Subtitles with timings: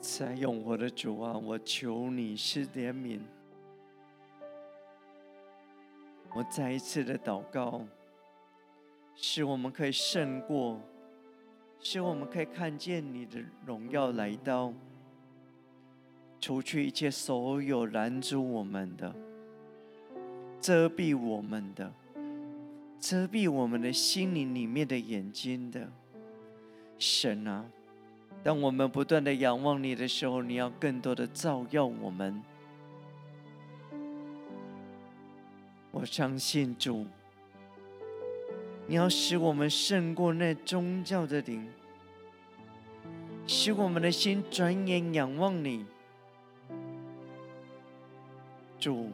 [0.00, 3.20] 在永活的主啊，我求你施怜悯。
[6.34, 7.82] 我再一次的祷告，
[9.14, 10.80] 使我们可以胜过，
[11.80, 14.72] 使我们可以看见你的荣耀来到，
[16.40, 19.14] 除去一切所有拦阻我们的、
[20.60, 21.92] 遮蔽我们的、
[22.98, 25.92] 遮蔽我们的心灵里面的眼睛的
[26.96, 27.66] 神啊。
[28.42, 32.42] 当我们不断的仰望你的时候，你要更多的照耀我们。
[35.90, 37.06] 我相信主，
[38.86, 41.68] 你要使我们胜过那宗教的灵，
[43.46, 45.84] 使我们的心转眼仰望你。
[48.78, 49.10] 主，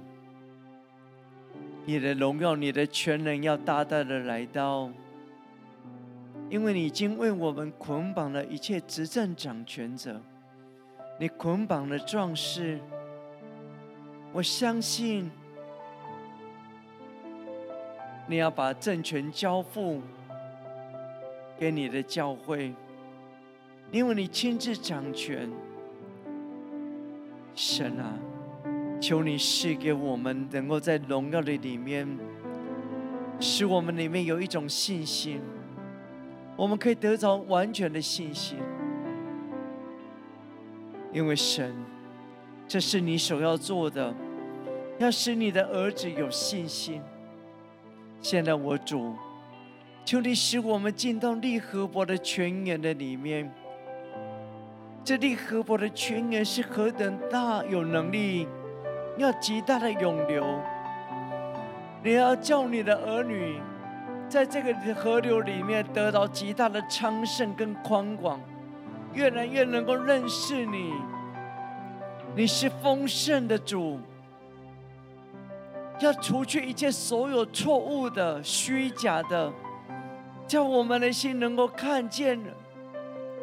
[1.85, 4.91] 你的荣耀，你的全能要大大的来到。
[6.49, 10.21] 因为你已经为我们捆绑了一切执政掌权者，
[11.19, 12.79] 你捆绑了壮士。
[14.33, 15.31] 我相信
[18.29, 20.01] 你要把政权交付
[21.59, 22.73] 给你的教会，
[23.91, 25.51] 因为你亲自掌权。
[27.55, 28.13] 神啊，
[29.01, 32.07] 求你赐给我们，能够在荣耀的里面，
[33.41, 35.41] 使我们里面有一种信心。
[36.57, 38.59] 我们可以得着完全的信心，
[41.13, 41.75] 因为神，
[42.67, 44.15] 这是你所要做的，
[44.99, 47.03] 要使你的儿子有信心。
[48.23, 49.15] 现在我主，
[50.05, 53.53] 求你使我们进到利和伯的泉源的里面。
[55.05, 58.49] 这利和伯的泉源是何等大，有能力，
[59.19, 60.45] 要极大的涌流。
[62.03, 63.61] 你要叫你的儿女。
[64.29, 68.41] 在这个河流里面得到极大的昌盛跟宽广，
[69.13, 70.93] 越来越能够认识你。
[72.35, 74.01] 你是丰盛的主，
[76.01, 79.53] 要除去一切所有错误的、虚假的，
[80.47, 82.39] 叫我们的心能够看见，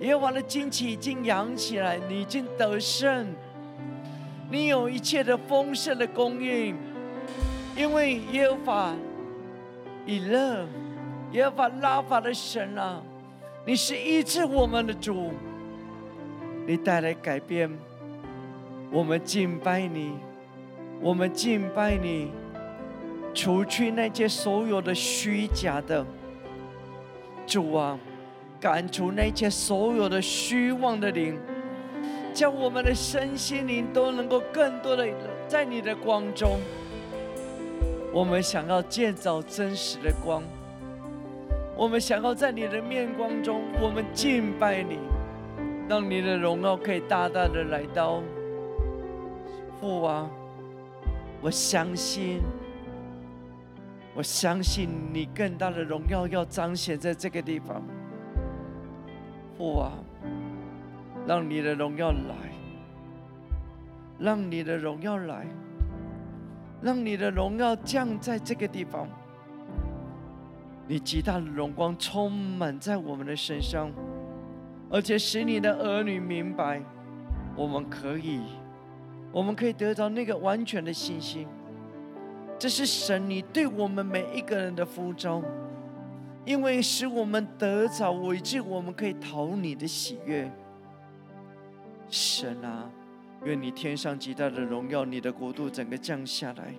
[0.01, 3.33] 耶和华的旌旗已经扬起来，你已经得胜，
[4.51, 6.75] 你有一切的丰盛的供应，
[7.75, 8.93] 因为耶和华。
[10.05, 10.65] 以勒，
[11.31, 13.01] 耶和华拉法的神啊，
[13.65, 15.31] 你是医治我们的主，
[16.67, 17.69] 你带来改变，
[18.91, 20.13] 我们敬拜你，
[20.99, 22.31] 我们敬拜你，
[23.33, 26.05] 除去那些所有的虚假的
[27.47, 27.97] 主啊，
[28.59, 31.39] 赶除那些所有的虚妄的灵，
[32.33, 35.07] 将我们的身心灵都能够更多的
[35.47, 36.59] 在你的光中。
[38.13, 40.43] 我们想要建造真实的光，
[41.75, 44.99] 我们想要在你的面光中，我们敬拜你，
[45.89, 48.21] 让你的荣耀可以大大的来到。
[49.81, 50.29] 父啊，
[51.41, 52.39] 我相信，
[54.13, 57.81] 我相信你更大的荣耀要彰显在这个地方。
[59.57, 59.91] 父啊，
[61.25, 62.35] 让你的荣耀来，
[64.19, 65.47] 让你的荣耀来。
[66.83, 69.07] 让你的荣耀降在这个地方，
[70.85, 73.89] 你极大的荣光充满在我们的身上，
[74.89, 76.81] 而且使你的儿女明白，
[77.55, 78.41] 我们可以，
[79.31, 81.47] 我们可以得到那个完全的信心。
[82.59, 85.41] 这是神你对我们每一个人的呼召，
[86.43, 90.51] 因为使我们得着为至，我们可以讨你的喜悦。
[92.09, 92.89] 神啊！
[93.45, 96.73] 愿你天上极大的荣耀，你的国度整个降下来，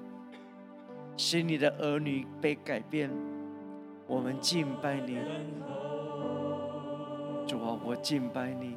[1.17, 3.11] 使你的儿女被改变。
[4.07, 5.19] 我们敬拜你，
[7.47, 8.77] 主啊，我敬拜你，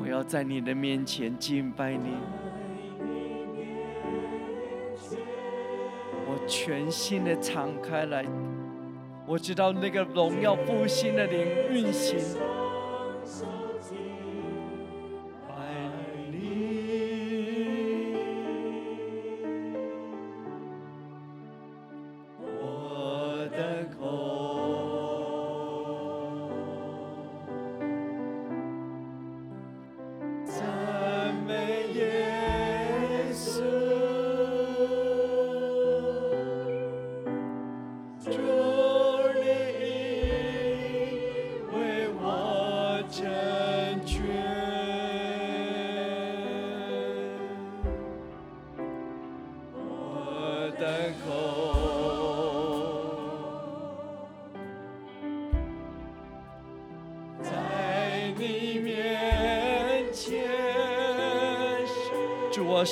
[0.00, 2.16] 我要在你的面前敬拜你，
[6.26, 8.24] 我全心的敞开来，
[9.26, 12.18] 我知道那个荣耀复兴的灵运行。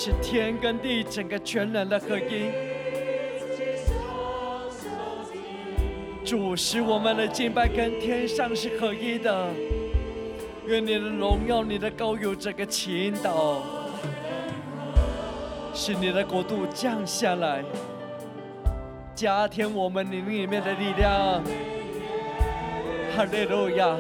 [0.05, 2.51] 是天跟地整个全人的合一。
[6.25, 9.49] 主使我们的敬拜跟天上是合一的。
[10.67, 13.61] 愿你的荣耀、你的高有这个祈祷，
[15.73, 17.63] 使你的国度降下来，
[19.15, 21.41] 加添我们灵里面的力量。
[23.15, 23.97] 哈利路亚！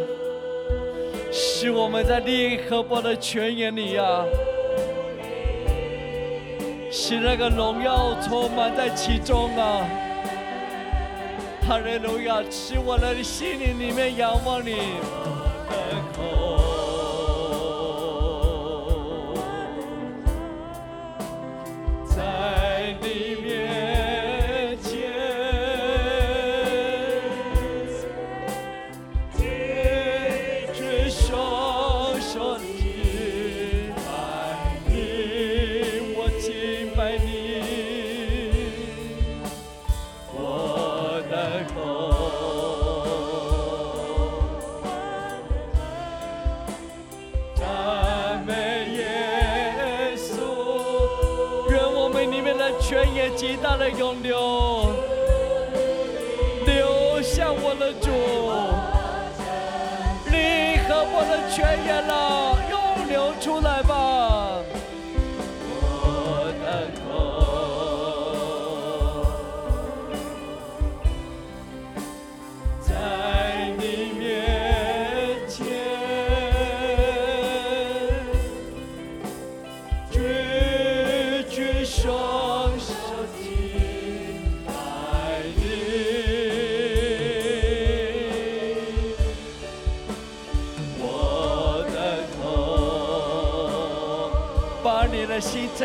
[1.30, 4.24] 使我们在利和波的泉眼里啊，
[6.94, 9.88] 使那个荣耀充满在其中啊！
[11.66, 12.42] 哈利路亚！
[12.50, 14.76] 使我的心灵里面仰望你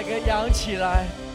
[0.07, 1.26] 个扬起来。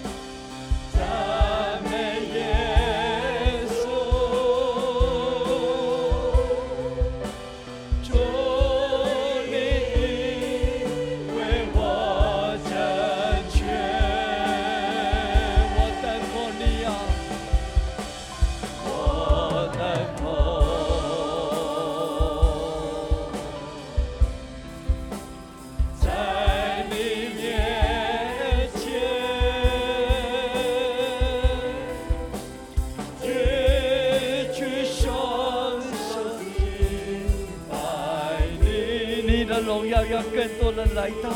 [39.65, 41.31] 荣耀让更多人来到，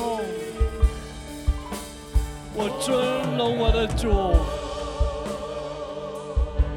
[2.54, 4.08] 我尊荣我的主，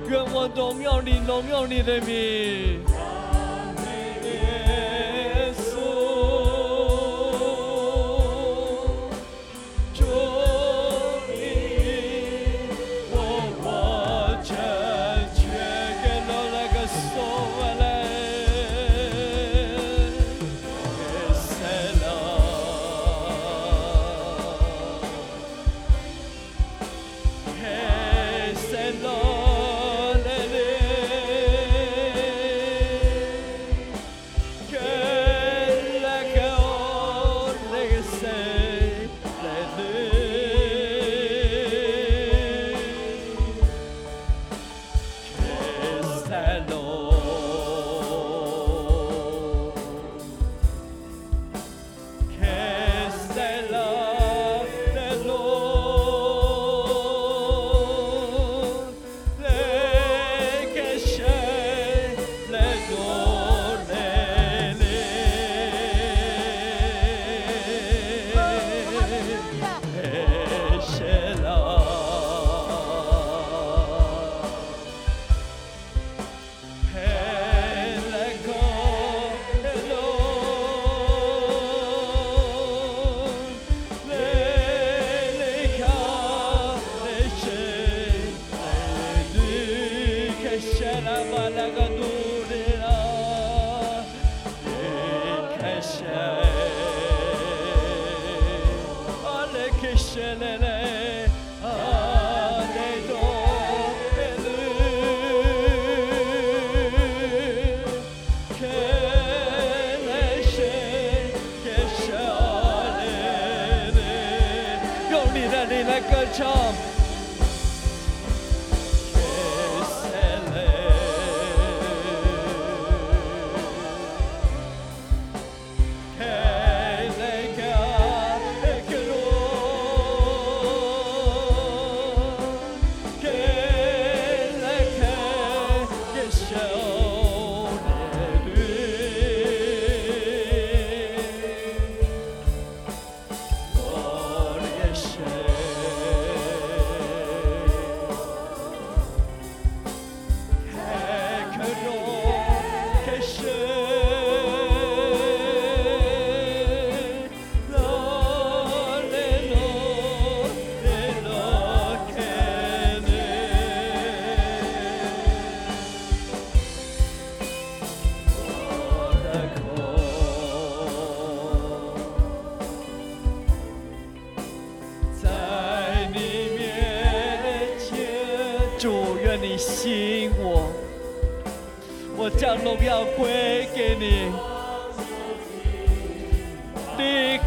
[0.09, 2.88] 愿我荣耀你，荣耀你的名。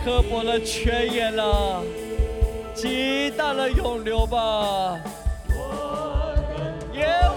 [0.05, 1.83] 刻薄了泉眼了
[2.75, 4.99] 极大的涌流吧。
[5.49, 6.35] 我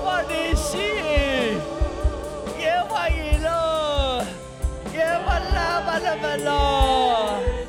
[0.04, 0.78] 们的戏
[2.60, 4.26] 演化了
[4.94, 7.65] 演完了完了完了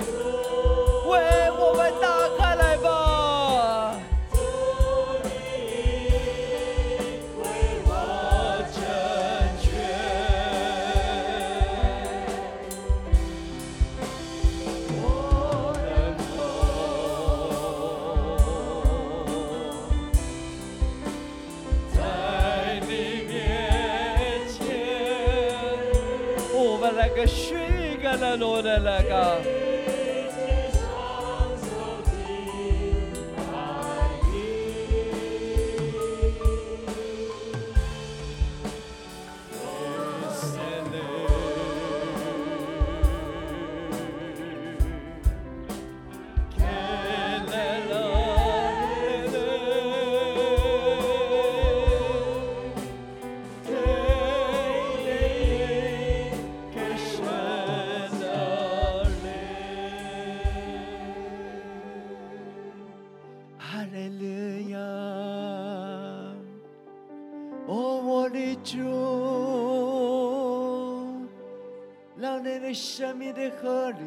[73.37, 74.00] 的河流，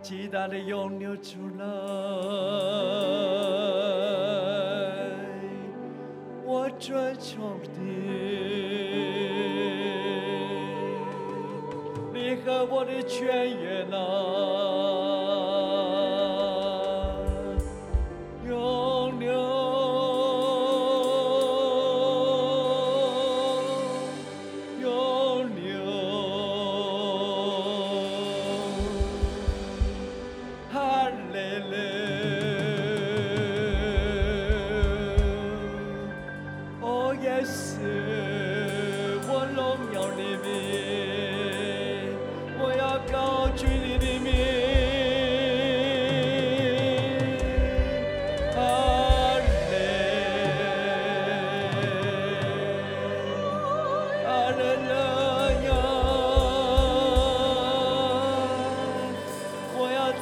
[0.00, 1.64] 极大的涌流出来，
[6.44, 7.80] 我专宠的，
[12.14, 14.87] 你和我的泉源啊。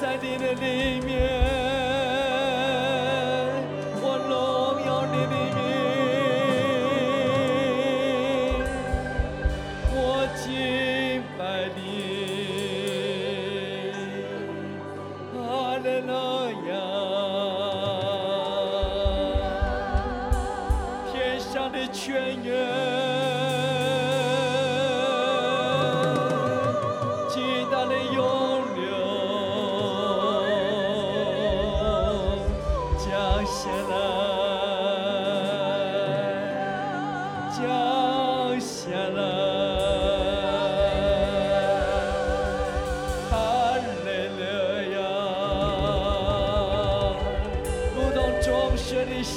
[0.01, 1.46] 在你的里面。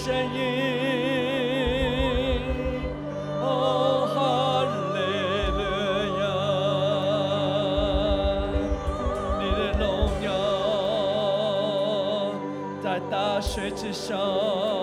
[0.09, 0.41] 声音。
[3.39, 3.45] 哦
[4.11, 4.17] 哈
[4.95, 4.99] 利
[5.53, 5.61] 路
[6.19, 6.21] 亚。
[9.39, 9.61] 你的
[12.81, 14.78] 在大雪之上。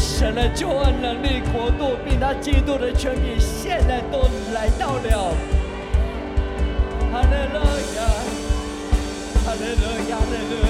[0.00, 4.22] 神的救恩能力、国度，并他基督的权柄，现在都
[4.54, 5.34] 来到了。
[7.12, 7.58] 哈利路
[7.96, 8.00] 亚，
[9.44, 10.52] 哈利路亚，哈利路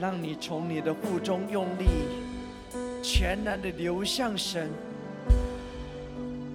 [0.00, 1.86] 让你从你的腹中用力，
[3.02, 4.70] 全然的流向神，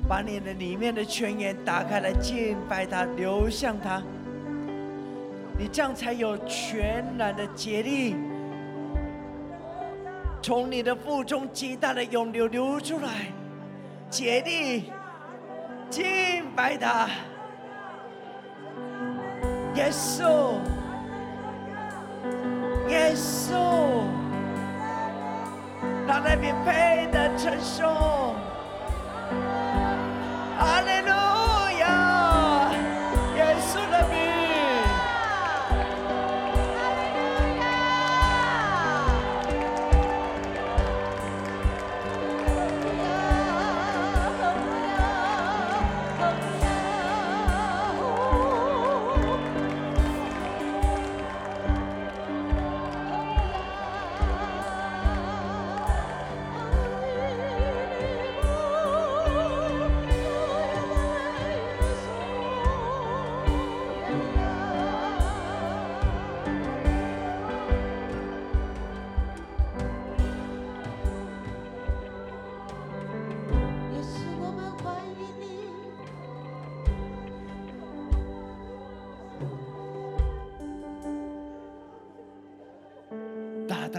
[0.08, 4.02] 把你的里面的泉源打开来敬拜他，流向他。
[5.58, 8.16] 你这样才有全然的竭力，
[10.42, 13.28] 从你的腹中极大的涌流流出来，
[14.10, 14.92] 竭力
[15.90, 17.08] 敬拜他，
[19.76, 20.58] 耶稣。
[22.94, 24.04] 耶稣，
[26.08, 28.36] 他那边配的承受，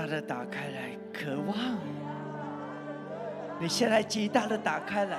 [0.06, 1.56] 的打开来，渴望。
[3.60, 5.18] 你现在极大的打开来。